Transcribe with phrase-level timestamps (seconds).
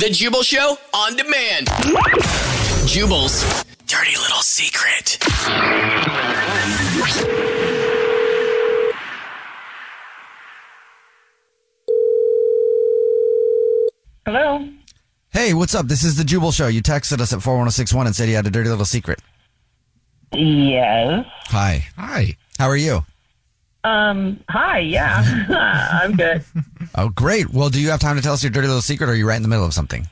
[0.00, 1.66] The Jubal Show on demand.
[2.86, 5.18] Jubal's dirty little secret.
[14.24, 14.66] Hello.
[15.34, 15.86] Hey, what's up?
[15.86, 16.68] This is the Jubal Show.
[16.68, 19.20] You texted us at 41061 and said you had a dirty little secret.
[20.32, 21.26] Yes.
[21.48, 21.86] Hi.
[21.98, 22.36] Hi.
[22.58, 23.04] How are you?
[23.84, 24.40] Um.
[24.48, 24.78] Hi.
[24.80, 25.22] Yeah.
[26.02, 26.44] I'm good.
[26.94, 27.50] Oh, great.
[27.50, 29.26] Well, do you have time to tell us your dirty little secret or are you
[29.26, 30.06] right in the middle of something?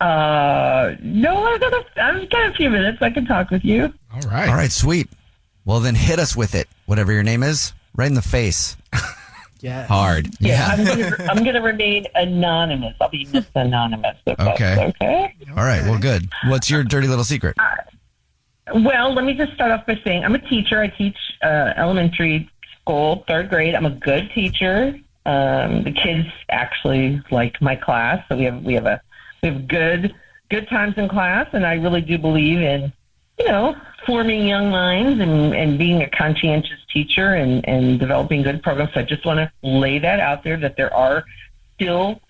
[0.00, 0.94] Uh.
[1.00, 1.44] No.
[1.44, 1.84] I've got a.
[2.02, 2.98] I've got a few minutes.
[3.00, 3.92] I can talk with you.
[4.14, 4.48] All right.
[4.48, 5.08] All right, sweet.
[5.64, 8.76] Well, then hit us with it, whatever your name is, right in the face.
[9.62, 9.86] Yeah.
[9.86, 10.28] Hard.
[10.38, 10.66] Yeah.
[10.70, 11.16] I'm gonna.
[11.30, 12.94] I'm gonna remain anonymous.
[13.00, 14.14] I'll be Miss Anonymous.
[14.26, 14.92] If that's Okay.
[15.02, 15.34] okay.
[15.56, 15.82] All right.
[15.82, 16.28] Well, good.
[16.46, 17.56] What's your dirty little secret?
[18.84, 20.82] Well, let me just start off by saying I'm a teacher.
[20.82, 22.50] I teach uh, elementary
[22.82, 23.74] school, third grade.
[23.74, 24.94] I'm a good teacher.
[25.24, 29.00] Um, the kids actually like my class, so we have we have a
[29.42, 30.14] we have good
[30.50, 32.92] good times in class, and I really do believe in
[33.38, 38.62] you know forming young minds and, and being a conscientious teacher and, and developing good
[38.62, 38.92] programs.
[38.92, 41.24] So I just want to lay that out there that there are
[41.76, 42.20] still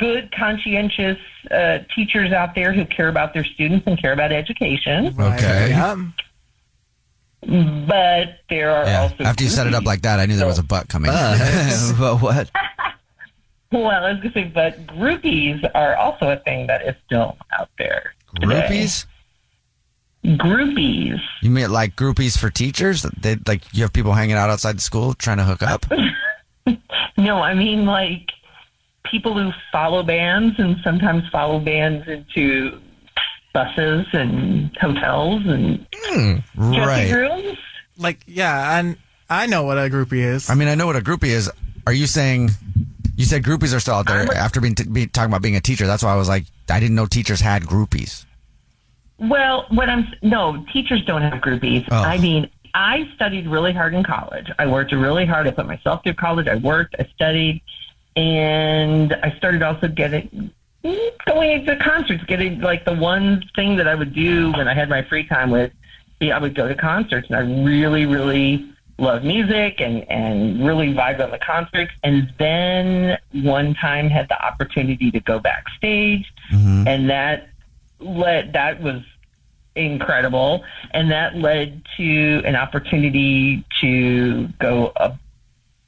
[0.00, 1.18] good conscientious
[1.50, 5.14] uh, teachers out there who care about their students and care about education.
[5.20, 5.68] Okay.
[5.70, 5.96] Yeah.
[7.42, 9.02] But there are Yeah.
[9.02, 11.10] also After you set it up like that, I knew there was a butt coming.
[11.98, 12.50] but what?
[13.72, 17.36] well, I was going to say, but groupies are also a thing that is still
[17.58, 18.14] out there.
[18.40, 18.54] today.
[18.68, 19.06] Groupies?
[20.24, 21.20] Groupies.
[21.42, 23.02] You mean like groupies for teachers?
[23.02, 25.86] They like you have people hanging out outside the school trying to hook up?
[27.16, 28.30] No, I mean like
[29.10, 32.80] people who follow bands and sometimes follow bands into
[33.52, 37.12] buses and hotels and hmm, dressing right.
[37.12, 37.58] rooms.
[37.98, 38.96] Like, yeah, and
[39.28, 40.48] I know what a groupie is.
[40.48, 41.50] I mean, I know what a groupie is.
[41.86, 42.50] Are you saying
[43.16, 45.60] you said groupies are still out there after being, t- be, talking about being a
[45.60, 45.86] teacher?
[45.86, 48.24] That's why I was like, I didn't know teachers had groupies.
[49.18, 51.86] Well, what I'm no teachers don't have groupies.
[51.90, 51.96] Oh.
[51.96, 54.50] I mean, I studied really hard in college.
[54.58, 55.46] I worked really hard.
[55.46, 56.48] I put myself through college.
[56.48, 56.96] I worked.
[56.98, 57.60] I studied,
[58.20, 60.50] and I started also getting
[61.26, 62.22] going to concerts.
[62.24, 65.50] Getting like the one thing that I would do when I had my free time
[65.50, 65.70] was,
[66.20, 68.66] yeah, I would go to concerts, and I really, really
[68.98, 71.92] love music and and really vibed on the concerts.
[72.04, 76.86] And then one time had the opportunity to go backstage, mm-hmm.
[76.86, 77.48] and that
[78.00, 79.02] led that was
[79.76, 85.16] incredible and that led to an opportunity to go up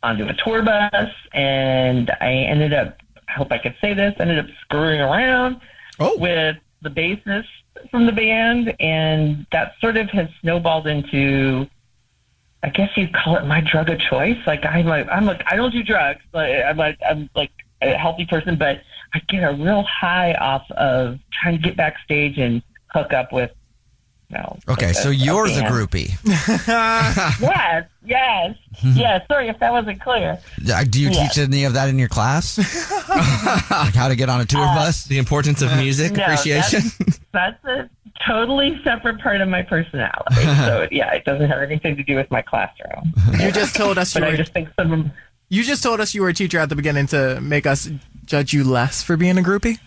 [0.03, 2.99] onto a tour bus and i ended up
[3.29, 5.61] i hope i could say this ended up screwing around
[6.01, 6.17] oh.
[6.19, 7.47] with the bassist
[7.91, 11.67] from the band and that sort of has snowballed into
[12.63, 14.39] i guess you'd call it my drug of choice.
[14.47, 17.97] Like i'm like i'm like i don't do drugs but i'm like i'm like a
[17.97, 18.83] healthy person but
[19.15, 22.63] i get a real high off of trying to get backstage and
[22.93, 23.51] hook up with
[24.33, 26.11] you Okay, so a- a you're the groupie.
[27.41, 29.23] yes, yes, yes.
[29.29, 30.39] Sorry if that wasn't clear.
[30.73, 31.35] Uh, Do you Yes.
[31.35, 32.59] teach any of that in your class?
[33.09, 35.05] like how to get on a tour bus?
[35.05, 36.83] The importance of music No, appreciation.
[36.99, 37.91] That's, that's a
[38.27, 40.35] totally separate part of my personality.
[40.35, 43.13] So yeah, it doesn't have anything to do with my classroom.
[43.39, 44.37] you just told us you But I were.
[44.37, 45.13] just think some.
[45.49, 47.91] You just told us you were a teacher at the beginning to make us
[48.25, 49.79] judge you less for being a groupie?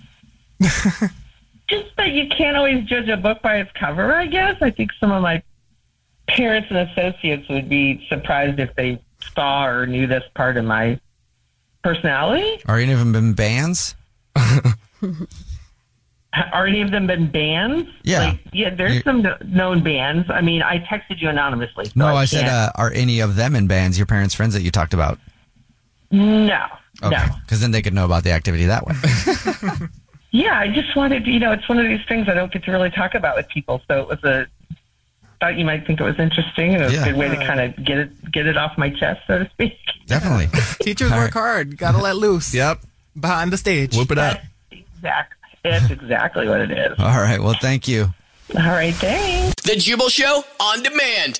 [1.67, 4.57] Just that you can't always judge a book by its cover, I guess.
[4.62, 5.41] I think some of my
[6.27, 9.01] parents and associates would be surprised if they
[9.33, 11.00] saw or knew this part of my
[11.83, 12.62] personality.
[12.67, 13.95] Are any of them been bands?
[16.51, 17.89] Are any of them been bands?
[18.03, 18.19] Yeah.
[18.25, 20.29] Like, yeah, there's You- some kno- known bands.
[20.29, 21.85] I mean, I texted you anonymously.
[21.85, 24.62] so No, I, said, uh, are any of them in bands your parents' friends that
[24.62, 25.17] you talked about?
[26.12, 26.65] no.
[27.03, 27.15] Okay.
[27.15, 27.25] No.
[27.41, 28.95] Because then they could know about the activity that way.
[30.35, 32.71] Yeah, I just wanted, you know, it's one of these things I don't get to
[32.71, 33.81] really talk about with people.
[33.87, 34.47] So it was a
[35.39, 37.03] thought you might think it was interesting and it was Yeah.
[37.03, 39.49] a good way to kind of get it get it off my chest, so to
[39.51, 39.77] speak.
[40.07, 40.47] Definitely.
[40.81, 41.77] Teachers All work hard.
[41.77, 42.53] Gotta let loose.
[42.53, 42.81] Yep.
[43.17, 43.95] Behind the stage.
[43.95, 44.41] Whoop it up.
[44.71, 45.33] Exact.
[45.63, 46.99] That's exactly what it is.
[46.99, 47.39] All right.
[47.41, 48.13] Well, thank you.
[48.55, 49.55] All right, thanks.
[49.63, 51.39] The Jubal Show on demand.